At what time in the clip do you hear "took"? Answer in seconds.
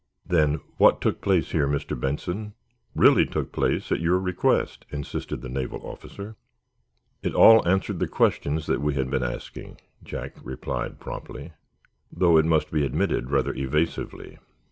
0.99-1.21, 3.23-3.51